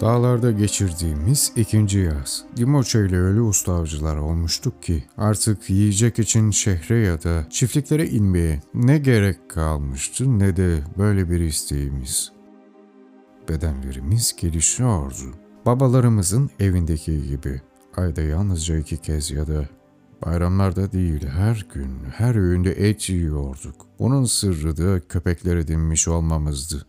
Dağlarda 0.00 0.50
geçirdiğimiz 0.50 1.52
ikinci 1.56 1.98
yaz. 1.98 2.44
Dimoçe 2.56 3.06
ile 3.06 3.18
öyle 3.18 3.40
usta 3.40 3.72
avcılar 3.74 4.16
olmuştuk 4.16 4.82
ki 4.82 5.04
artık 5.16 5.70
yiyecek 5.70 6.18
için 6.18 6.50
şehre 6.50 6.98
ya 6.98 7.22
da 7.22 7.46
çiftliklere 7.50 8.08
inmeye 8.08 8.62
ne 8.74 8.98
gerek 8.98 9.50
kalmıştı 9.50 10.38
ne 10.38 10.56
de 10.56 10.78
böyle 10.98 11.30
bir 11.30 11.40
isteğimiz. 11.40 12.32
Bedenlerimiz 13.48 14.36
gelişiyordu. 14.40 15.34
Babalarımızın 15.66 16.50
evindeki 16.60 17.28
gibi 17.28 17.60
ayda 17.96 18.22
yalnızca 18.22 18.76
iki 18.76 18.96
kez 18.96 19.30
ya 19.30 19.46
da 19.46 19.68
bayramlarda 20.26 20.92
değil 20.92 21.26
her 21.26 21.66
gün 21.74 21.90
her 22.12 22.34
öğünde 22.34 22.72
et 22.72 23.08
yiyorduk. 23.08 23.86
Bunun 23.98 24.24
sırrı 24.24 24.76
da 24.76 25.00
köpekler 25.08 25.56
edinmiş 25.56 26.08
olmamızdı 26.08 26.86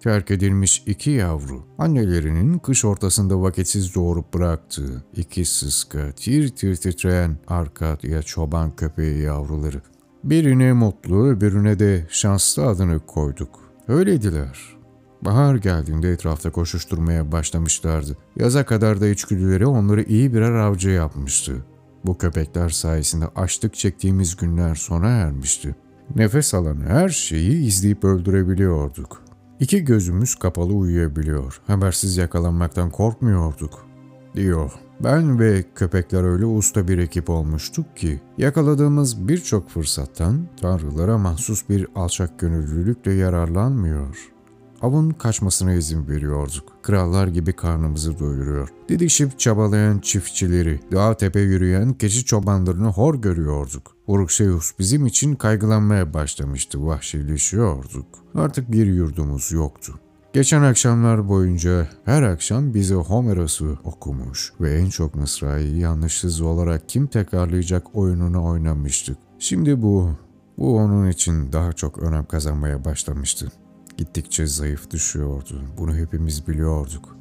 terk 0.00 0.30
edilmiş 0.30 0.82
iki 0.86 1.10
yavru, 1.10 1.66
annelerinin 1.78 2.58
kış 2.58 2.84
ortasında 2.84 3.42
vakitsiz 3.42 3.94
doğurup 3.94 4.34
bıraktığı 4.34 5.04
iki 5.16 5.44
sıska, 5.44 6.12
tir 6.12 6.48
tir 6.48 6.76
titreyen 6.76 7.38
arka 7.46 7.98
ya 8.02 8.22
çoban 8.22 8.76
köpeği 8.76 9.22
yavruları. 9.22 9.82
Birine 10.24 10.72
mutlu, 10.72 11.26
öbürüne 11.26 11.78
de 11.78 12.06
şanslı 12.10 12.66
adını 12.66 13.06
koyduk. 13.06 13.60
Öyleydiler. 13.88 14.78
Bahar 15.22 15.54
geldiğinde 15.54 16.12
etrafta 16.12 16.50
koşuşturmaya 16.50 17.32
başlamışlardı. 17.32 18.16
Yaza 18.36 18.66
kadar 18.66 19.00
da 19.00 19.08
içgüdüleri 19.08 19.66
onları 19.66 20.02
iyi 20.02 20.34
birer 20.34 20.52
avcı 20.52 20.90
yapmıştı. 20.90 21.64
Bu 22.06 22.18
köpekler 22.18 22.68
sayesinde 22.68 23.26
açlık 23.36 23.74
çektiğimiz 23.74 24.36
günler 24.36 24.74
sona 24.74 25.08
ermişti. 25.08 25.76
Nefes 26.16 26.54
alan 26.54 26.80
her 26.80 27.08
şeyi 27.08 27.66
izleyip 27.66 28.04
öldürebiliyorduk. 28.04 29.27
İki 29.60 29.84
gözümüz 29.84 30.34
kapalı 30.34 30.72
uyuyabiliyor. 30.72 31.60
Habersiz 31.66 32.16
yakalanmaktan 32.16 32.90
korkmuyorduk, 32.90 33.86
diyor. 34.34 34.72
Ben 35.04 35.40
ve 35.40 35.64
köpekler 35.74 36.24
öyle 36.24 36.46
usta 36.46 36.88
bir 36.88 36.98
ekip 36.98 37.30
olmuştuk 37.30 37.96
ki 37.96 38.20
yakaladığımız 38.38 39.28
birçok 39.28 39.70
fırsattan 39.70 40.48
tanrılara 40.60 41.18
mahsus 41.18 41.68
bir 41.68 41.86
alçak 41.94 42.38
gönüllülükle 42.38 43.12
yararlanmıyor. 43.12 44.37
Avın 44.82 45.10
kaçmasına 45.10 45.72
izin 45.72 46.08
veriyorduk. 46.08 46.72
Krallar 46.82 47.28
gibi 47.28 47.52
karnımızı 47.52 48.18
doyuruyor. 48.18 48.68
Didişip 48.88 49.38
çabalayan 49.38 49.98
çiftçileri, 49.98 50.80
dağ 50.92 51.16
tepe 51.16 51.40
yürüyen 51.40 51.92
keçi 51.92 52.24
çobanlarını 52.24 52.88
hor 52.88 53.14
görüyorduk. 53.14 53.96
Urukseus 54.06 54.72
bizim 54.78 55.06
için 55.06 55.34
kaygılanmaya 55.34 56.14
başlamıştı, 56.14 56.86
vahşileşiyorduk. 56.86 58.06
Artık 58.34 58.72
bir 58.72 58.86
yurdumuz 58.86 59.52
yoktu. 59.52 59.94
Geçen 60.32 60.62
akşamlar 60.62 61.28
boyunca 61.28 61.88
her 62.04 62.22
akşam 62.22 62.74
bize 62.74 62.94
Homeros'u 62.94 63.78
okumuş 63.84 64.52
ve 64.60 64.74
en 64.74 64.88
çok 64.88 65.14
Mısra'yı 65.14 65.76
yanlışsız 65.76 66.40
olarak 66.40 66.88
kim 66.88 67.06
tekrarlayacak 67.06 67.96
oyununu 67.96 68.44
oynamıştık. 68.44 69.18
Şimdi 69.38 69.82
bu, 69.82 70.10
bu 70.58 70.76
onun 70.76 71.10
için 71.10 71.52
daha 71.52 71.72
çok 71.72 71.98
önem 71.98 72.24
kazanmaya 72.24 72.84
başlamıştı. 72.84 73.52
Gittikçe 73.98 74.46
zayıf 74.46 74.90
düşüyordu. 74.90 75.62
Bunu 75.78 75.96
hepimiz 75.96 76.48
biliyorduk. 76.48 77.16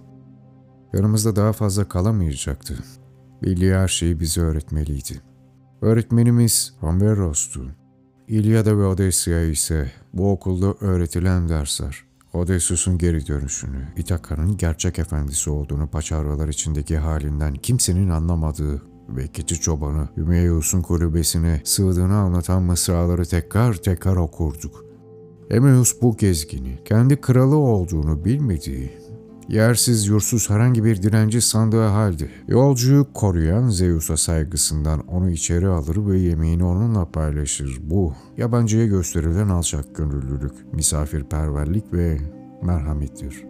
Yanımızda 0.93 1.35
daha 1.35 1.53
fazla 1.53 1.89
kalamayacaktı. 1.89 2.75
Bildiği 3.43 3.73
her 3.73 3.87
şeyi 3.87 4.19
bize 4.19 4.41
öğretmeliydi. 4.41 5.21
Öğretmenimiz 5.81 6.73
Homeros'tu. 6.79 7.71
İlyada 8.27 8.77
ve 8.77 8.85
Odysseia 8.85 9.41
ise 9.41 9.91
bu 10.13 10.31
okulda 10.31 10.73
öğretilen 10.81 11.49
dersler. 11.49 12.03
Odysseus'un 12.33 12.97
geri 12.97 13.27
dönüşünü, 13.27 13.87
İtaka'nın 13.97 14.57
gerçek 14.57 14.99
efendisi 14.99 15.49
olduğunu 15.49 15.87
paçavralar 15.87 16.47
içindeki 16.47 16.97
halinden 16.97 17.53
kimsenin 17.53 18.09
anlamadığı 18.09 18.81
ve 19.09 19.27
keçi 19.27 19.61
çobanı 19.61 20.09
Hümeyeus'un 20.17 20.81
kulübesine 20.81 21.61
sığdığını 21.63 22.15
anlatan 22.15 22.63
mısraları 22.63 23.25
tekrar 23.25 23.73
tekrar 23.73 24.15
okurduk. 24.15 24.86
Emeus 25.49 26.01
bu 26.01 26.17
gezgini, 26.17 26.79
kendi 26.85 27.21
kralı 27.21 27.55
olduğunu 27.55 28.25
bilmediği, 28.25 28.91
yersiz 29.49 30.07
yursuz 30.07 30.49
herhangi 30.49 30.83
bir 30.83 31.01
direnci 31.01 31.41
sandığı 31.41 31.85
halde 31.85 32.29
yolcuyu 32.47 33.07
koruyan 33.13 33.69
Zeus'a 33.69 34.17
saygısından 34.17 35.07
onu 35.07 35.29
içeri 35.29 35.67
alır 35.67 36.07
ve 36.07 36.19
yemeğini 36.19 36.63
onunla 36.63 37.11
paylaşır. 37.11 37.79
Bu 37.83 38.13
yabancıya 38.37 38.85
gösterilen 38.85 39.49
alçak 39.49 39.95
gönüllülük, 39.95 40.73
misafirperverlik 40.73 41.93
ve 41.93 42.17
merhamettir. 42.61 43.43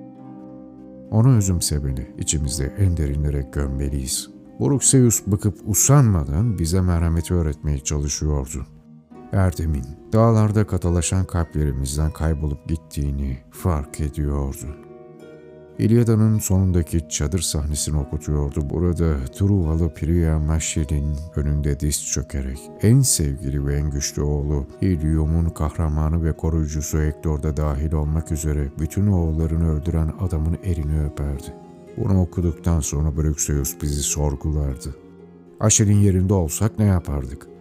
Onu 1.12 1.38
özümsemeli, 1.38 2.16
içimizde 2.18 2.76
en 2.78 2.98
derinlere 2.98 3.50
gömmeliyiz. 3.54 4.30
Burukseus 4.60 5.28
bıkıp 5.28 5.58
usanmadan 5.66 6.60
bize 6.60 6.82
merhameti 6.82 7.34
öğretmeye 7.34 7.80
çalışıyordu. 7.80 8.66
Erdem'in 9.34 9.86
dağlarda 10.14 10.68
katılaşan 10.68 11.26
kalplerimizden 11.26 12.12
kaybolup 12.12 12.68
gittiğini 12.68 13.38
fark 13.52 14.00
ediyordu. 14.00 14.76
İlyada'nın 15.80 16.40
sonundaki 16.40 17.10
çadır 17.10 17.40
sahnesini 17.40 18.00
okutuyordu. 18.00 18.70
Burada 18.70 19.26
Truvalı 19.26 19.94
Priya 19.94 20.40
Maşir'in 20.40 21.16
önünde 21.36 21.80
diz 21.80 22.08
çökerek 22.08 22.60
en 22.82 23.02
sevgili 23.02 23.66
ve 23.66 23.76
en 23.76 23.90
güçlü 23.90 24.22
oğlu 24.22 24.66
İlyum'un 24.82 25.50
kahramanı 25.50 26.24
ve 26.24 26.32
koruyucusu 26.32 26.98
Hector'da 26.98 27.58
dahil 27.58 27.94
olmak 27.94 28.32
üzere 28.32 28.68
bütün 28.80 29.08
oğullarını 29.08 29.72
öldüren 29.72 30.14
adamın 30.20 30.58
elini 30.64 31.06
öperdi. 31.06 31.54
Bunu 31.98 32.22
okuduktan 32.22 32.80
sonra 32.80 33.18
Brüxeus 33.18 33.76
bizi 33.82 34.04
sorgulardı. 34.04 34.96
Aşil'in 35.60 35.98
yerinde 35.98 36.34
olsak 36.34 36.80
ne 36.80 36.86
yapardık? 36.86 37.57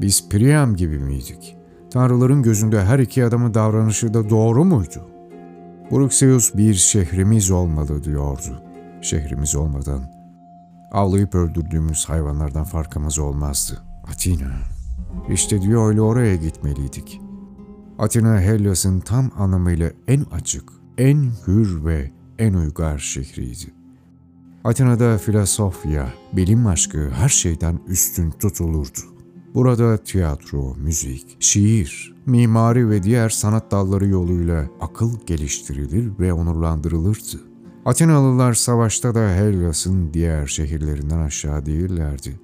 Biz 0.00 0.28
Priam 0.28 0.76
gibi 0.76 0.98
miydik? 0.98 1.56
Tanrıların 1.90 2.42
gözünde 2.42 2.84
her 2.84 2.98
iki 2.98 3.24
adamın 3.24 3.54
davranışı 3.54 4.14
da 4.14 4.30
doğru 4.30 4.64
muydu? 4.64 5.08
Bruxeus 5.90 6.54
bir 6.54 6.74
şehrimiz 6.74 7.50
olmalı 7.50 8.04
diyordu. 8.04 8.62
Şehrimiz 9.02 9.56
olmadan 9.56 10.22
avlayıp 10.92 11.34
öldürdüğümüz 11.34 12.04
hayvanlardan 12.08 12.64
farkımız 12.64 13.18
olmazdı. 13.18 13.82
Atina. 14.04 14.52
İşte 15.30 15.62
diyor 15.62 15.88
öyle 15.88 16.00
oraya 16.00 16.36
gitmeliydik. 16.36 17.20
Atina 17.98 18.40
Hellas'ın 18.40 19.00
tam 19.00 19.30
anlamıyla 19.36 19.90
en 20.08 20.22
açık, 20.22 20.72
en 20.98 21.30
hür 21.46 21.84
ve 21.84 22.10
en 22.38 22.54
uygar 22.54 22.98
şehriydi. 22.98 23.74
Atina'da 24.64 25.18
filosofya, 25.18 26.08
bilim 26.32 26.66
aşkı 26.66 27.10
her 27.10 27.28
şeyden 27.28 27.80
üstün 27.86 28.30
tutulurdu. 28.30 29.00
Burada 29.54 29.96
tiyatro, 29.96 30.74
müzik, 30.74 31.36
şiir, 31.40 32.14
mimari 32.26 32.90
ve 32.90 33.02
diğer 33.02 33.28
sanat 33.28 33.70
dalları 33.70 34.06
yoluyla 34.06 34.66
akıl 34.80 35.10
geliştirilir 35.26 36.12
ve 36.20 36.32
onurlandırılırdı. 36.32 37.40
Atinalılar 37.84 38.54
savaşta 38.54 39.14
da 39.14 39.28
Hellas'ın 39.28 40.14
diğer 40.14 40.46
şehirlerinden 40.46 41.18
aşağı 41.18 41.66
değillerdi. 41.66 42.40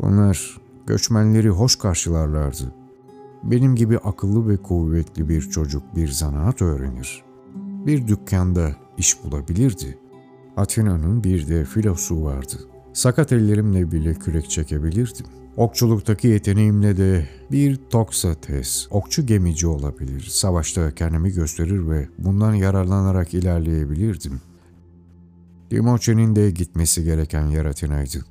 Onlar 0.00 0.60
göçmenleri 0.86 1.48
hoş 1.48 1.76
karşılarlardı. 1.76 2.74
Benim 3.42 3.74
gibi 3.74 3.98
akıllı 3.98 4.48
ve 4.48 4.56
kuvvetli 4.56 5.28
bir 5.28 5.40
çocuk 5.40 5.82
bir 5.96 6.08
zanaat 6.08 6.62
öğrenir. 6.62 7.22
Bir 7.86 8.08
dükkanda 8.08 8.76
iş 8.98 9.24
bulabilirdi. 9.24 9.98
Atina'nın 10.56 11.24
bir 11.24 11.48
de 11.48 11.64
filosu 11.64 12.24
vardı. 12.24 12.56
Sakat 12.92 13.32
ellerimle 13.32 13.92
bile 13.92 14.14
kürek 14.14 14.50
çekebilirdim. 14.50 15.26
Okçuluktaki 15.56 16.28
yeteneğimle 16.28 16.96
de 16.96 17.28
bir 17.50 17.76
Toksates, 17.90 18.86
okçu 18.90 19.26
gemici 19.26 19.66
olabilir. 19.66 20.20
Savaşta 20.20 20.94
kendimi 20.94 21.32
gösterir 21.32 21.90
ve 21.90 22.08
bundan 22.18 22.54
yararlanarak 22.54 23.34
ilerleyebilirdim. 23.34 24.40
Dimoçe'nin 25.70 26.36
de 26.36 26.50
gitmesi 26.50 27.04
gereken 27.04 27.46
yer 27.46 27.64
Atina'ydı. 27.64 28.24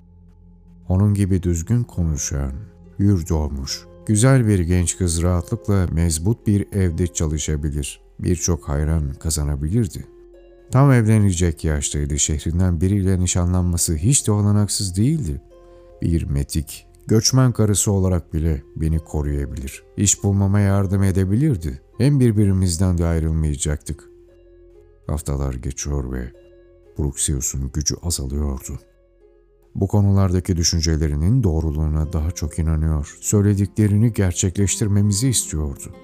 Onun 0.90 1.14
gibi 1.14 1.44
düzgün 1.44 1.84
konuşan, 1.84 2.52
hür 3.00 3.30
doğmuş, 3.30 3.86
güzel 4.06 4.48
bir 4.48 4.60
genç 4.60 4.98
kız 4.98 5.22
rahatlıkla 5.22 5.88
mezbut 5.92 6.48
bir 6.48 6.68
evde 6.74 7.08
çalışabilir, 7.08 8.02
birçok 8.20 8.70
hayran 8.70 9.14
kazanabilirdi. 9.14 10.08
Tam 10.72 10.92
evlenecek 10.92 11.64
yaştaydı, 11.64 12.20
şehrinden 12.20 12.82
biriyle 12.82 13.20
nişanlanması 13.20 13.96
hiç 13.96 14.28
de 14.28 14.32
olanaksız 14.32 14.98
değildi. 14.98 15.42
Bir 16.02 16.24
metik, 16.24 16.88
Göçmen 17.08 17.52
karısı 17.52 17.92
olarak 17.92 18.34
bile 18.34 18.64
beni 18.76 19.00
koruyabilir. 19.00 19.84
İş 19.98 20.24
bulmama 20.24 20.60
yardım 20.60 21.04
edebilirdi. 21.04 21.82
Hem 21.98 22.20
birbirimizden 22.20 22.98
de 22.98 23.06
ayrılmayacaktık. 23.06 24.10
Haftalar 25.08 25.54
geçiyor 25.54 26.14
ve 26.14 26.32
Bruxius'un 26.98 27.72
gücü 27.74 27.96
azalıyordu. 28.04 28.80
Bu 29.76 29.88
konulardaki 29.88 30.58
düşüncelerinin 30.58 31.44
doğruluğuna 31.44 32.14
daha 32.14 32.32
çok 32.32 32.60
inanıyor. 32.60 33.18
Söylediklerini 33.20 34.14
gerçekleştirmemizi 34.14 35.30
istiyordu. 35.30 35.96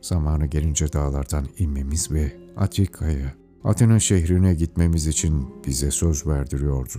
Zamanı 0.00 0.46
gelince 0.46 0.92
dağlardan 0.92 1.46
inmemiz 1.58 2.12
ve 2.12 2.32
Atika'ya 2.56 3.40
Atina 3.64 4.00
şehrine 4.00 4.54
gitmemiz 4.54 5.06
için 5.06 5.46
bize 5.66 5.90
söz 5.90 6.26
verdiriyordu. 6.26 6.98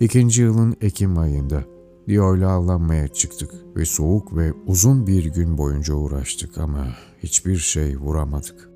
İkinci 0.00 0.42
yılın 0.42 0.76
Ekim 0.80 1.18
ayında 1.18 1.64
Dio'yla 2.08 2.50
avlanmaya 2.50 3.08
çıktık 3.08 3.50
ve 3.76 3.84
soğuk 3.84 4.36
ve 4.36 4.52
uzun 4.66 5.06
bir 5.06 5.24
gün 5.24 5.58
boyunca 5.58 5.94
uğraştık 5.94 6.58
ama 6.58 6.86
hiçbir 7.22 7.56
şey 7.56 7.96
vuramadık. 7.96 8.70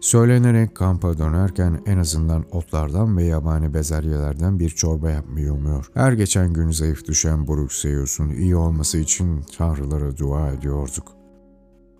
Söylenerek 0.00 0.74
kampa 0.74 1.18
dönerken 1.18 1.82
en 1.86 1.98
azından 1.98 2.44
otlardan 2.52 3.16
ve 3.16 3.24
yabani 3.24 3.74
bezelyelerden 3.74 4.58
bir 4.58 4.70
çorba 4.70 5.10
yapmayı 5.10 5.52
umuyor. 5.52 5.90
Her 5.94 6.12
geçen 6.12 6.52
gün 6.52 6.70
zayıf 6.70 7.04
düşen 7.04 7.46
Bruxeus'un 7.46 8.28
iyi 8.28 8.56
olması 8.56 8.98
için 8.98 9.42
tanrılara 9.58 10.18
dua 10.18 10.52
ediyorduk. 10.52 11.12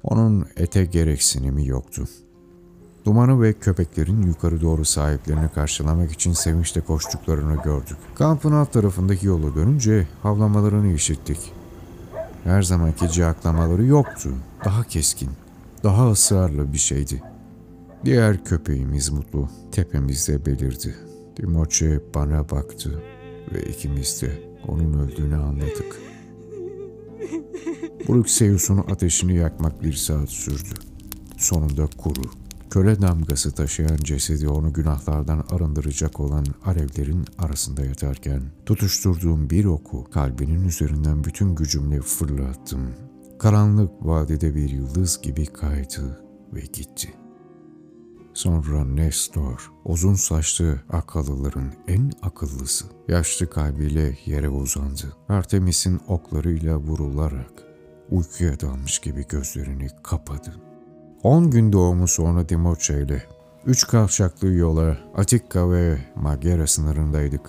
Onun 0.03 0.47
ete 0.57 0.85
gereksinimi 0.85 1.67
yoktu. 1.67 2.05
Dumanı 3.05 3.43
ve 3.43 3.53
köpeklerin 3.53 4.23
yukarı 4.23 4.61
doğru 4.61 4.85
sahiplerini 4.85 5.49
karşılamak 5.49 6.13
için 6.13 6.33
sevinçle 6.33 6.81
koştuklarını 6.81 7.63
gördük. 7.63 7.97
Kampın 8.15 8.53
alt 8.53 8.73
tarafındaki 8.73 9.27
yolu 9.27 9.55
dönünce 9.55 10.07
havlamalarını 10.23 10.93
işittik. 10.93 11.53
Her 12.45 12.63
zamanki 12.63 13.11
cihaklamaları 13.11 13.85
yoktu. 13.85 14.31
Daha 14.65 14.85
keskin, 14.85 15.31
daha 15.83 16.11
ısrarlı 16.11 16.73
bir 16.73 16.79
şeydi. 16.79 17.23
Diğer 18.05 18.45
köpeğimiz 18.45 19.11
Mutlu 19.11 19.49
tepemizde 19.73 20.47
belirdi. 20.47 20.95
Dimoçe 21.37 22.01
bana 22.15 22.51
baktı 22.51 23.03
ve 23.53 23.63
ikimiz 23.63 24.23
de 24.23 24.43
onun 24.69 24.99
öldüğünü 24.99 25.37
anladık. 25.37 25.97
Bruxeus'un 28.09 28.79
ateşini 28.79 29.35
yakmak 29.35 29.83
bir 29.83 29.93
saat 29.93 30.31
sürdü. 30.31 30.75
Sonunda 31.37 31.87
kuru, 31.99 32.23
köle 32.75 33.03
damgası 33.03 33.53
taşıyan 33.53 33.97
cesedi 33.97 34.49
onu 34.49 34.73
günahlardan 34.73 35.45
arındıracak 35.51 36.21
olan 36.21 36.47
alevlerin 36.65 37.25
arasında 37.39 37.85
yatarken 37.85 38.43
tutuşturduğum 38.67 39.51
bir 39.51 39.65
oku 39.65 40.05
kalbinin 40.11 40.69
üzerinden 40.69 41.25
bütün 41.25 41.55
gücümle 41.55 42.01
fırlattım. 42.01 42.95
Karanlık 43.39 43.91
vadide 44.01 44.55
bir 44.55 44.69
yıldız 44.69 45.21
gibi 45.23 45.47
kaydı 45.47 46.21
ve 46.55 46.61
gitti.'' 46.61 47.15
Sonra 48.35 48.85
Nestor, 48.85 49.73
uzun 49.85 50.15
saçlı 50.15 50.81
akıllıların 50.91 51.73
en 51.89 52.13
akıllısı, 52.23 52.85
yaşlı 53.09 53.51
kalbiyle 53.51 54.19
yere 54.27 54.49
uzandı. 54.49 55.17
Artemis'in 55.29 56.01
oklarıyla 56.09 56.77
vurularak 56.77 57.53
uykuya 58.11 58.61
dalmış 58.61 58.99
gibi 58.99 59.27
gözlerini 59.29 59.89
kapadı. 60.03 60.74
On 61.25 61.51
gün 61.51 61.73
doğumu 61.73 62.09
sonra 62.09 62.49
Dimoçe 62.49 63.03
ile 63.03 63.23
üç 63.67 63.87
kavşaklı 63.87 64.49
yola 64.49 64.99
Atikka 65.17 65.71
ve 65.71 65.99
Magyara 66.17 66.67
sınırındaydık. 66.67 67.41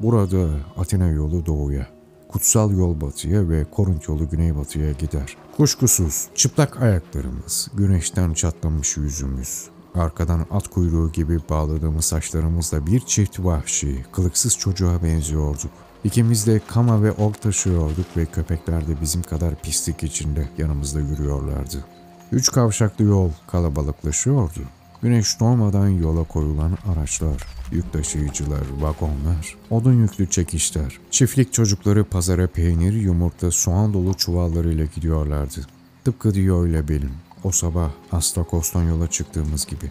Burada 0.00 0.48
Atina 0.76 1.08
yolu 1.08 1.46
doğuya, 1.46 1.86
kutsal 2.28 2.70
yol 2.70 3.00
batıya 3.00 3.48
ve 3.48 3.64
Korint 3.64 4.08
yolu 4.08 4.28
güneybatıya 4.28 4.92
gider. 4.92 5.36
Kuşkusuz 5.56 6.28
çıplak 6.34 6.82
ayaklarımız, 6.82 7.70
güneşten 7.74 8.34
çatlamış 8.34 8.96
yüzümüz, 8.96 9.68
Arkadan 9.94 10.46
at 10.50 10.68
kuyruğu 10.68 11.12
gibi 11.12 11.38
bağladığımız 11.50 12.04
saçlarımızla 12.04 12.86
bir 12.86 13.00
çift 13.00 13.40
vahşi, 13.40 14.04
kılıksız 14.12 14.58
çocuğa 14.58 15.02
benziyorduk. 15.02 15.70
İkimiz 16.04 16.46
de 16.46 16.60
kama 16.66 17.02
ve 17.02 17.12
ok 17.12 17.42
taşıyorduk 17.42 18.16
ve 18.16 18.26
köpekler 18.26 18.88
de 18.88 19.00
bizim 19.00 19.22
kadar 19.22 19.54
pislik 19.62 20.02
içinde 20.02 20.48
yanımızda 20.58 21.00
yürüyorlardı. 21.00 21.84
Üç 22.32 22.52
kavşaklı 22.52 23.04
yol 23.04 23.30
kalabalıklaşıyordu. 23.46 24.60
Güneş 25.02 25.40
doğmadan 25.40 25.88
yola 25.88 26.24
koyulan 26.24 26.78
araçlar, 26.92 27.46
yük 27.72 27.92
taşıyıcılar, 27.92 28.62
vagonlar, 28.80 29.56
odun 29.70 29.92
yüklü 29.92 30.30
çekişler, 30.30 30.98
çiftlik 31.10 31.52
çocukları 31.52 32.04
pazara 32.04 32.46
peynir, 32.46 32.92
yumurta, 32.92 33.50
soğan 33.50 33.92
dolu 33.92 34.14
çuvallarıyla 34.14 34.84
gidiyorlardı. 34.84 35.66
Tıpkı 36.04 36.34
Dio 36.34 36.66
ile 36.66 36.88
benim. 36.88 37.12
O 37.44 37.50
sabah 37.50 37.90
Astakos'tan 38.12 38.82
yola 38.82 39.10
çıktığımız 39.10 39.66
gibi. 39.66 39.90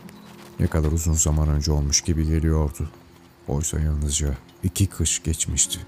Ne 0.59 0.67
kadar 0.67 0.91
uzun 0.91 1.13
zaman 1.13 1.49
önce 1.49 1.71
olmuş 1.71 2.01
gibi 2.01 2.27
geliyordu. 2.27 2.89
Oysa 3.47 3.79
yalnızca 3.79 4.37
iki 4.63 4.87
kış 4.87 5.23
geçmişti. 5.23 5.79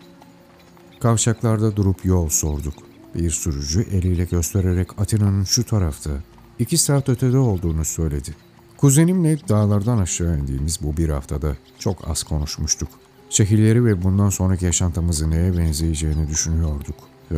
Kavşaklarda 0.99 1.75
durup 1.75 2.05
yol 2.05 2.29
sorduk. 2.29 2.73
Bir 3.15 3.31
sürücü 3.31 3.81
eliyle 3.81 4.25
göstererek 4.25 5.01
Atina'nın 5.01 5.43
şu 5.43 5.63
tarafta, 5.63 6.11
iki 6.59 6.77
saat 6.77 7.09
ötede 7.09 7.37
olduğunu 7.37 7.85
söyledi. 7.85 8.35
Kuzenimle 8.77 9.39
dağlardan 9.49 9.97
aşağı 9.97 10.39
indiğimiz 10.39 10.79
bu 10.81 10.97
bir 10.97 11.09
haftada 11.09 11.55
çok 11.79 12.09
az 12.09 12.23
konuşmuştuk. 12.23 12.89
Şehirleri 13.29 13.85
ve 13.85 14.03
bundan 14.03 14.29
sonraki 14.29 14.65
yaşantımızın 14.65 15.31
neye 15.31 15.57
benzeyeceğini 15.57 16.27
düşünüyorduk. 16.29 16.95
Ee, 17.31 17.35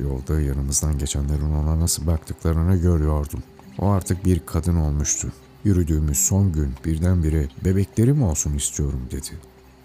Yolda 0.00 0.40
yanımızdan 0.40 0.98
geçenlerin 0.98 1.54
ona 1.54 1.80
nasıl 1.80 2.06
baktıklarını 2.06 2.76
görüyordum. 2.76 3.42
O 3.78 3.88
artık 3.88 4.24
bir 4.24 4.40
kadın 4.46 4.76
olmuştu. 4.76 5.32
Yürüdüğümüz 5.64 6.18
son 6.18 6.52
gün 6.52 6.72
birdenbire 6.84 7.48
bebeklerim 7.64 8.22
olsun 8.22 8.54
istiyorum 8.54 9.00
dedi. 9.10 9.30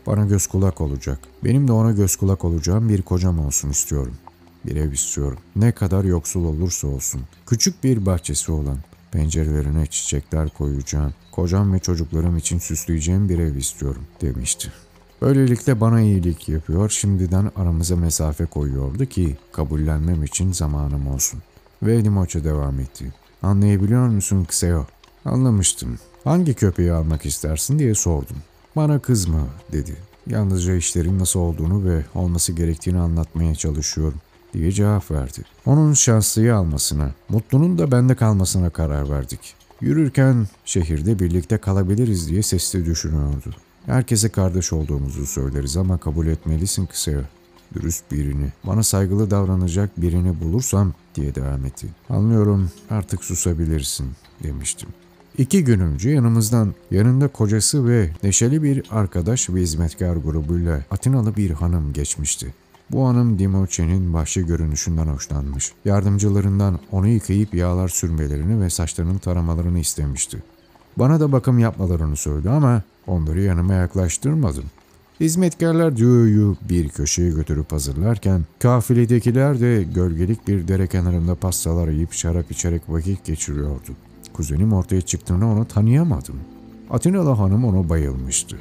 Bana 0.08 0.26
göz 0.26 0.48
kulak 0.48 0.82
olacak. 0.82 1.20
Benim 1.44 1.68
de 1.68 1.72
ona 1.72 1.92
göz 1.92 2.16
kulak 2.16 2.46
olacağım 2.46 2.90
bir 2.90 3.02
kocam 3.02 3.40
olsun 3.40 3.70
istiyorum. 3.70 4.14
Bir 4.66 4.76
ev 4.76 4.92
istiyorum. 4.92 5.38
Ne 5.56 5.72
kadar 5.72 6.04
yoksul 6.04 6.46
olursa 6.46 6.88
olsun. 6.88 7.22
Küçük 7.48 7.84
bir 7.84 8.06
bahçesi 8.06 8.52
olan, 8.52 8.78
pencerelerine 9.12 9.86
çiçekler 9.86 10.50
koyacağım, 10.50 11.14
kocam 11.32 11.74
ve 11.74 11.80
çocuklarım 11.80 12.38
için 12.38 12.60
süsleyeceğim 12.60 13.30
bir 13.30 13.40
ev 13.40 13.56
istiyorum 13.56 14.04
demişti. 14.22 14.72
Böylelikle 15.22 15.82
bana 15.82 16.02
iyilik 16.02 16.50
yapıyor, 16.50 16.90
şimdiden 16.90 17.52
aramıza 17.56 17.96
mesafe 17.96 18.46
koyuyordu 18.46 19.06
ki 19.06 19.38
kabullenmem 19.52 20.24
için 20.24 20.52
zamanım 20.52 21.08
olsun. 21.08 21.42
Ve 21.84 22.06
Dimoç'a 22.06 22.44
devam 22.44 22.80
etti. 22.80 23.14
Anlayabiliyor 23.44 24.08
musun 24.08 24.46
Kseo? 24.46 24.86
Anlamıştım. 25.26 26.00
Hangi 26.24 26.54
köpeği 26.54 26.92
almak 26.92 27.26
istersin 27.26 27.80
diye 27.80 27.96
sordum. 27.96 28.38
Bana 28.76 29.00
kızma 29.00 29.48
dedi. 29.72 29.96
Yalnızca 30.28 30.76
işlerin 30.76 31.20
nasıl 31.20 31.40
olduğunu 31.40 31.86
ve 31.86 32.06
olması 32.16 32.52
gerektiğini 32.52 33.00
anlatmaya 33.00 33.56
çalışıyorum 33.56 34.22
diye 34.54 34.72
cevap 34.72 35.12
verdi. 35.12 35.42
Onun 35.66 35.94
şanslıyı 35.94 36.56
almasına, 36.56 37.12
Mutlu'nun 37.30 37.78
da 37.78 37.92
bende 37.92 38.16
kalmasına 38.16 38.70
karar 38.70 39.10
verdik. 39.10 39.56
Yürürken 39.82 40.48
şehirde 40.66 41.20
birlikte 41.20 41.58
kalabiliriz 41.58 42.30
diye 42.30 42.44
sesli 42.44 42.86
düşünüyordu. 42.86 43.56
Herkese 43.86 44.30
kardeş 44.30 44.74
olduğumuzu 44.74 45.26
söyleriz 45.26 45.78
ama 45.78 45.98
kabul 45.98 46.28
etmelisin 46.28 46.86
kısaya. 46.86 47.22
Dürüst 47.74 48.12
birini, 48.12 48.52
bana 48.64 48.84
saygılı 48.84 49.32
davranacak 49.32 50.02
birini 50.02 50.40
bulursam 50.40 50.94
diye 51.16 51.36
devam 51.36 51.66
etti. 51.66 51.88
Anlıyorum 52.10 52.72
artık 52.90 53.24
susabilirsin 53.24 54.12
demiştim. 54.44 54.90
İki 55.38 55.64
gün 55.64 55.80
önce 55.80 56.10
yanımızdan 56.10 56.74
yanında 56.92 57.28
kocası 57.28 57.88
ve 57.88 58.10
neşeli 58.24 58.64
bir 58.64 58.84
arkadaş 58.92 59.50
ve 59.50 59.62
hizmetkar 59.62 60.16
grubuyla 60.16 60.82
Atinalı 60.92 61.36
bir 61.36 61.52
hanım 61.52 61.94
geçmişti. 61.94 62.54
Bu 62.92 63.08
hanım 63.08 63.40
Dimoçe'nin 63.40 64.14
başlı 64.14 64.42
görünüşünden 64.42 65.08
hoşlanmış. 65.08 65.74
Yardımcılarından 65.86 66.80
onu 66.92 67.08
yıkayıp 67.08 67.54
yağlar 67.54 67.88
sürmelerini 67.88 68.62
ve 68.62 68.70
saçlarının 68.70 69.18
taramalarını 69.18 69.80
istemişti. 69.80 70.44
Bana 70.98 71.20
da 71.20 71.32
bakım 71.32 71.60
yapmalarını 71.60 72.16
söyledi 72.16 72.50
ama 72.50 72.82
onları 73.08 73.42
yanıma 73.42 73.74
yaklaştırmadım. 73.74 74.64
Hizmetkarlar 75.20 75.98
Dio'yu 75.98 76.58
bir 76.70 76.90
köşeye 76.90 77.30
götürüp 77.30 77.72
hazırlarken 77.72 78.46
kafiledekiler 78.60 79.60
de 79.60 79.84
gölgelik 79.84 80.48
bir 80.48 80.68
dere 80.68 80.88
kenarında 80.88 81.36
pastalar 81.36 81.88
yiyip 81.88 82.14
şarap 82.14 82.52
içerek 82.52 82.82
vakit 82.90 83.26
geçiriyordu. 83.26 83.92
Kuzenim 84.34 84.74
ortaya 84.74 85.02
çıktığında 85.02 85.46
onu 85.46 85.66
tanıyamadım. 85.66 86.36
Atinalı 86.90 87.30
hanım 87.30 87.66
ona 87.66 87.90
bayılmıştı. 87.90 88.58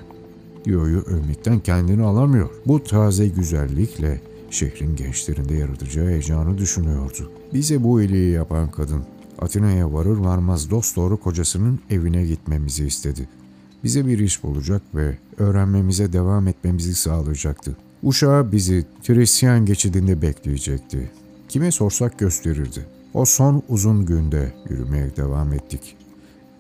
Dio'yu 0.65 0.99
övmekten 0.99 1.61
kendini 1.61 2.03
alamıyor. 2.03 2.51
Bu 2.67 2.85
taze 2.85 3.29
güzellikle 3.29 4.21
şehrin 4.51 4.97
gençlerinde 4.97 5.55
yaratacağı 5.55 6.09
heyecanı 6.09 6.59
düşünüyordu. 6.59 7.31
Bize 7.55 7.83
bu 7.83 8.01
iyiliği 8.01 8.33
yapan 8.33 8.71
kadın 8.71 9.03
Atina'ya 9.39 9.93
varır 9.93 10.17
varmaz 10.17 10.71
dost 10.71 10.97
doğru 10.97 11.17
kocasının 11.17 11.81
evine 11.91 12.27
gitmemizi 12.27 12.87
istedi. 12.87 13.29
Bize 13.85 14.07
bir 14.07 14.19
iş 14.19 14.43
bulacak 14.43 14.83
ve 14.95 15.19
öğrenmemize 15.39 16.13
devam 16.13 16.49
etmemizi 16.49 16.95
sağlayacaktı. 16.95 17.77
Uşağı 18.03 18.53
bizi 18.53 18.87
Tresyan 19.03 19.67
geçidinde 19.67 20.23
bekleyecekti. 20.23 21.11
Kime 21.49 21.71
sorsak 21.73 22.19
gösterirdi. 22.19 22.87
O 23.15 23.25
son 23.25 23.63
uzun 23.69 24.07
günde 24.07 24.53
yürümeye 24.71 25.17
devam 25.17 25.53
ettik. 25.53 25.97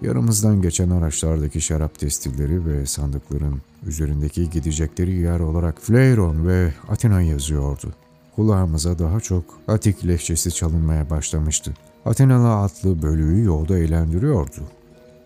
Yanımızdan 0.02 0.62
geçen 0.62 0.90
araçlardaki 0.90 1.60
şarap 1.60 1.98
testilleri 1.98 2.66
ve 2.66 2.86
sandıkların 2.86 3.60
üzerindeki 3.86 4.50
gidecekleri 4.50 5.12
yer 5.12 5.40
olarak 5.40 5.80
Fleyron 5.80 6.46
ve 6.46 6.72
Atina 6.88 7.22
yazıyordu. 7.22 7.92
Kulağımıza 8.36 8.98
daha 8.98 9.20
çok 9.20 9.44
Atik 9.68 10.06
lehçesi 10.06 10.54
çalınmaya 10.54 11.10
başlamıştı. 11.10 11.74
Atenalı 12.04 12.54
atlı 12.54 13.02
bölüğü 13.02 13.44
yolda 13.44 13.78
eğlendiriyordu. 13.78 14.60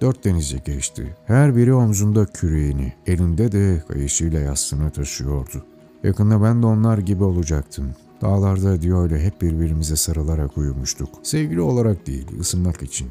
Dört 0.00 0.24
denizci 0.24 0.62
geçti. 0.64 1.16
Her 1.26 1.56
biri 1.56 1.74
omzunda 1.74 2.26
küreğini, 2.26 2.92
elinde 3.06 3.52
de 3.52 3.82
kayışıyla 3.88 4.40
yastığını 4.40 4.90
taşıyordu. 4.90 5.64
Yakında 6.04 6.42
ben 6.42 6.62
de 6.62 6.66
onlar 6.66 6.98
gibi 6.98 7.24
olacaktım. 7.24 7.90
Dağlarda 8.22 8.82
Dio 8.82 9.06
ile 9.06 9.24
hep 9.24 9.42
birbirimize 9.42 9.96
sarılarak 9.96 10.58
uyumuştuk. 10.58 11.08
Sevgili 11.22 11.60
olarak 11.60 12.06
değil, 12.06 12.26
ısınmak 12.40 12.82
için. 12.82 13.08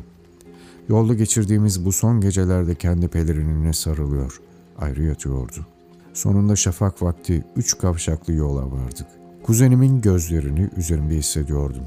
Yolda 0.89 1.13
geçirdiğimiz 1.13 1.85
bu 1.85 1.91
son 1.91 2.21
gecelerde 2.21 2.75
kendi 2.75 3.07
pelerinine 3.07 3.73
sarılıyor. 3.73 4.41
Ayrı 4.79 5.03
yatıyordu. 5.03 5.65
Sonunda 6.13 6.55
şafak 6.55 7.01
vakti 7.01 7.45
üç 7.55 7.77
kavşaklı 7.77 8.33
yola 8.33 8.71
vardık. 8.71 9.07
Kuzenimin 9.43 10.01
gözlerini 10.01 10.69
üzerimde 10.77 11.15
hissediyordum. 11.15 11.83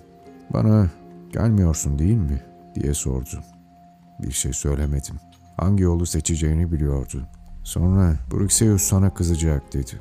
Bana 0.52 0.90
gelmiyorsun 1.32 1.98
değil 1.98 2.16
mi 2.16 2.42
diye 2.74 2.94
sordu. 2.94 3.40
Bir 4.22 4.32
şey 4.32 4.52
söylemedim. 4.52 5.16
Hangi 5.56 5.82
yolu 5.82 6.06
seçeceğini 6.06 6.72
biliyordu. 6.72 7.22
Sonra 7.64 8.16
Bruxeus 8.32 8.82
sana 8.82 9.14
kızacak 9.14 9.72
dedi. 9.72 10.00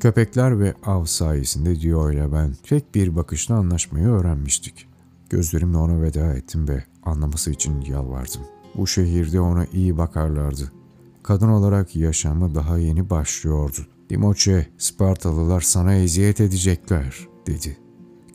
Köpekler 0.00 0.60
ve 0.60 0.74
av 0.84 1.04
sayesinde 1.04 1.80
Dio 1.80 2.12
ile 2.12 2.32
ben 2.32 2.52
tek 2.68 2.94
bir 2.94 3.16
bakışla 3.16 3.54
anlaşmayı 3.54 4.06
öğrenmiştik. 4.06 4.88
Gözlerimle 5.30 5.76
ona 5.76 6.02
veda 6.02 6.34
ettim 6.34 6.68
ve 6.68 6.84
anlaması 7.02 7.50
için 7.50 7.80
yalvardım. 7.80 8.42
Bu 8.76 8.86
şehirde 8.86 9.40
ona 9.40 9.66
iyi 9.72 9.96
bakarlardı. 9.96 10.72
Kadın 11.22 11.48
olarak 11.48 11.96
yaşamı 11.96 12.54
daha 12.54 12.78
yeni 12.78 13.10
başlıyordu. 13.10 13.86
Dimoçe, 14.10 14.66
Spartalılar 14.78 15.60
sana 15.60 15.94
eziyet 15.94 16.40
edecekler, 16.40 17.28
dedi. 17.46 17.78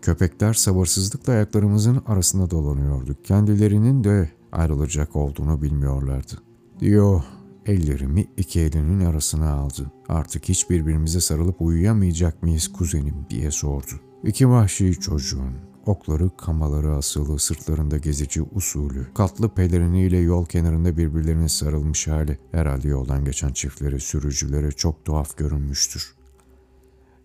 Köpekler 0.01 0.53
sabırsızlıkla 0.53 1.33
ayaklarımızın 1.33 2.01
arasında 2.05 2.49
dolanıyordu. 2.49 3.15
Kendilerinin 3.23 4.03
de 4.03 4.29
ayrılacak 4.51 5.15
olduğunu 5.15 5.61
bilmiyorlardı. 5.61 6.33
Dio, 6.79 7.23
ellerimi 7.65 8.27
iki 8.37 8.59
elinin 8.59 9.05
arasına 9.05 9.51
aldı. 9.53 9.91
Artık 10.09 10.49
hiç 10.49 10.69
birbirimize 10.69 11.21
sarılıp 11.21 11.61
uyuyamayacak 11.61 12.43
mıyız 12.43 12.67
kuzenim 12.73 13.15
diye 13.29 13.51
sordu. 13.51 13.91
İki 14.23 14.49
vahşi 14.49 14.93
çocuğun, 14.99 15.53
okları 15.85 16.37
kamaları 16.37 16.95
asılı 16.95 17.39
sırtlarında 17.39 17.97
gezici 17.97 18.41
usulü, 18.41 19.13
katlı 19.13 19.49
peleriniyle 19.49 20.17
yol 20.17 20.45
kenarında 20.45 20.97
birbirlerine 20.97 21.49
sarılmış 21.49 22.07
hali 22.07 22.39
herhalde 22.51 22.87
yoldan 22.87 23.25
geçen 23.25 23.53
çiftlere, 23.53 23.99
sürücülere 23.99 24.71
çok 24.71 25.05
tuhaf 25.05 25.37
görünmüştür. 25.37 26.15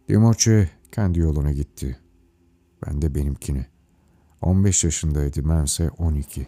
Dimoçe 0.09 0.71
kendi 0.93 1.19
yoluna 1.19 1.53
gitti. 1.53 1.99
Ben 2.87 3.03
de 3.03 3.15
benimkine. 3.15 3.67
15 4.43 4.85
yaşındaydı, 4.85 5.49
bense 5.49 5.91
12. 5.99 6.47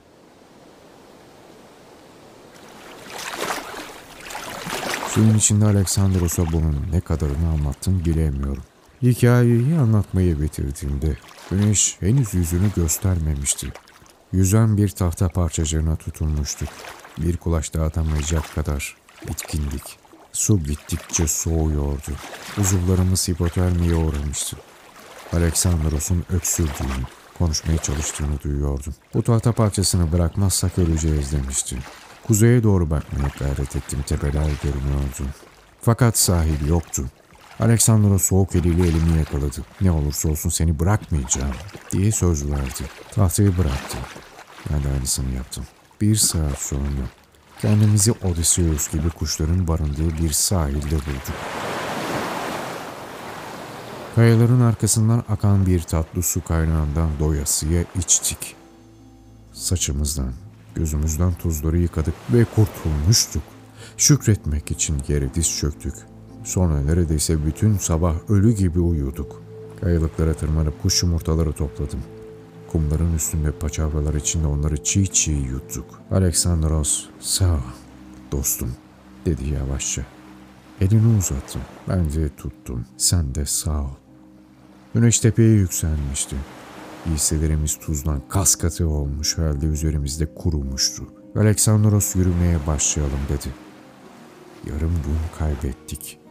Suyun 5.09 5.35
içinde 5.35 5.65
Aleksandros'a 5.65 6.53
bunun 6.53 6.77
ne 6.93 7.01
kadarını 7.01 7.49
anlattım 7.49 8.03
bilemiyorum. 8.05 8.63
Hikayeyi 9.03 9.79
anlatmayı 9.79 10.41
bitirdiğimde 10.41 11.17
güneş 11.51 11.97
henüz 12.01 12.35
yüzünü 12.35 12.71
göstermemişti. 12.77 13.73
Yüzen 14.33 14.77
bir 14.77 14.89
tahta 14.89 15.29
parçacığına 15.29 15.97
tutunmuştuk. 15.97 16.69
Bir 17.19 17.37
kulaç 17.37 17.75
dağıtamayacak 17.75 18.55
kadar 18.55 18.97
bitkindik. 19.29 19.99
Su 20.33 20.59
gittikçe 20.59 21.27
soğuyordu. 21.27 22.13
Uzuvlarımız 22.59 23.29
hipotermiye 23.29 23.95
uğramıştı. 23.95 24.57
Aleksandros'un 25.33 26.25
öksürdüğünü, 26.33 27.07
konuşmaya 27.39 27.79
çalıştığını 27.79 28.43
duyuyordum. 28.45 28.95
Bu 29.15 29.23
tahta 29.23 29.53
parçasını 29.53 30.13
bırakmazsak 30.13 30.79
öleceğiz 30.79 31.33
demişti. 31.33 31.79
Kuzeye 32.27 32.63
doğru 32.63 32.91
bakmaya 32.91 33.29
gayret 33.39 33.77
ettim. 33.77 34.05
Tepeler 34.07 34.51
görünüyordu. 34.63 35.25
Fakat 35.81 36.19
sahil 36.19 36.69
yoktu. 36.69 37.05
Alexandros 37.61 38.23
soğuk 38.23 38.57
eliyle 38.57 38.83
elimi 38.83 39.19
yakaladı. 39.19 39.65
Ne 39.81 39.91
olursa 39.91 40.29
olsun 40.29 40.51
seni 40.51 40.79
bırakmayacağım 40.79 41.55
diye 41.93 42.13
söz 42.13 42.51
verdi. 42.51 42.85
Tahtayı 43.15 43.59
bıraktı. 43.59 43.99
Ben 44.71 44.85
de 44.85 44.89
aynısını 44.89 45.35
yaptım. 45.35 45.65
Bir 46.01 46.17
saat 46.17 46.59
sonra 46.59 47.07
kendimizi 47.63 48.13
Odysseus 48.13 48.91
gibi 48.91 49.11
kuşların 49.11 49.69
barındığı 49.69 50.19
bir 50.23 50.31
sahilde 50.31 50.91
bulduk. 50.91 51.37
Kayaların 54.15 54.61
arkasından 54.61 55.25
akan 55.29 55.67
bir 55.67 55.83
tatlı 55.83 56.23
su 56.23 56.45
kaynağından 56.45 57.11
doyasıya 57.19 57.85
içtik. 57.99 58.57
Saçımızdan, 59.53 60.33
gözümüzden 60.75 61.35
tuzları 61.35 61.79
yıkadık 61.79 62.15
ve 62.33 62.45
kurtulmuştuk. 62.45 63.43
Şükretmek 63.97 64.71
için 64.71 65.03
yere 65.09 65.35
diz 65.35 65.59
çöktük. 65.59 65.95
Sonra 66.47 66.81
neredeyse 66.81 67.47
bütün 67.47 67.77
sabah 67.77 68.15
ölü 68.31 68.53
gibi 68.53 68.81
uyuduk. 68.81 69.43
Kayalıklara 69.81 70.35
tırmanıp 70.35 70.83
kuş 70.83 71.03
yumurtaları 71.03 71.53
topladım. 71.53 72.01
Kumların 72.73 73.15
üstünde 73.15 73.53
paçavralar 73.53 74.15
içinde 74.15 74.47
onları 74.47 74.85
çiğ 74.85 75.07
çiğ 75.07 75.33
yuttuk. 75.33 76.01
Aleksandros, 76.11 77.07
sağ 77.21 77.53
ol, 77.53 77.59
dostum, 78.33 78.71
dedi 79.27 79.49
yavaşça. 79.49 80.03
Elini 80.81 81.19
uzattım. 81.19 81.63
Ben 81.89 82.13
de 82.13 82.29
tuttum. 82.37 82.87
Sen 82.97 83.35
de 83.35 83.47
sağ 83.47 83.81
ol. 83.81 83.91
Güneş 84.95 85.21
tepeye 85.21 85.53
yükselmişti. 85.53 86.37
Giysilerimiz 87.07 87.79
tuzdan 87.79 88.23
kas 88.29 88.55
katı 88.55 88.89
olmuş 88.89 89.39
halde 89.39 89.67
üzerimizde 89.67 90.35
kurumuştu. 90.35 91.05
Aleksandros 91.37 92.17
yürümeye 92.17 92.59
başlayalım 92.67 93.21
dedi. 93.29 93.49
Yarım 94.67 94.93
gün 94.95 95.39
kaybettik. 95.39 96.26